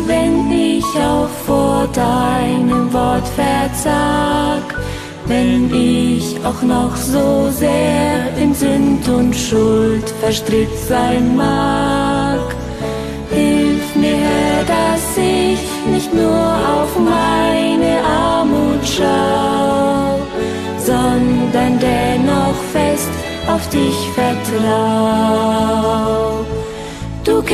[0.06, 4.62] Wenn ich auch vor deinem Wort versag,
[5.26, 12.40] wenn ich auch noch so sehr in Sünd und Schuld verstrickt sein mag.
[13.30, 16.44] Hilf mir, Herr, dass ich nicht nur
[16.78, 20.18] auf meine Armut schau,
[20.78, 23.10] sondern dennoch fest
[23.46, 25.54] auf dich vertrau.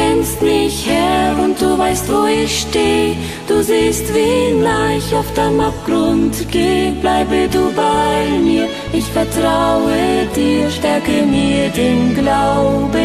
[0.01, 3.17] Kennst mich, Herr, und du weißt, wo ich steh.
[3.47, 4.55] Du siehst, wie
[4.97, 6.91] ich auf dem Abgrund geh.
[7.03, 13.01] Bleibe du bei mir, ich vertraue dir, stärke mir den Glauben.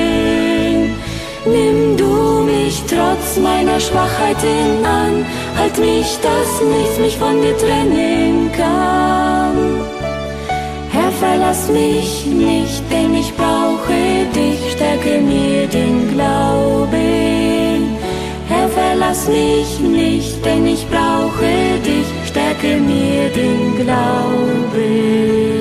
[1.46, 5.26] Nimm du mich trotz meiner Schwachheit in an,
[5.58, 9.58] halt mich, dass nichts mich von dir trennen kann.
[10.92, 14.00] Herr, verlass mich nicht, denn ich brauche
[14.34, 16.05] dich, stärke mir den
[19.16, 25.55] verlass mich nicht, denn ich brauche dich, stärke mir den Glauben.